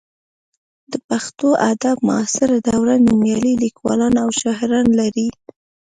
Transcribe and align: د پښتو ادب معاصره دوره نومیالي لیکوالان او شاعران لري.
د 0.91 0.93
پښتو 1.07 1.47
ادب 1.71 1.97
معاصره 2.07 2.57
دوره 2.69 2.93
نومیالي 3.05 3.53
لیکوالان 3.63 4.13
او 4.23 4.29
شاعران 4.39 4.87
لري. 4.99 5.27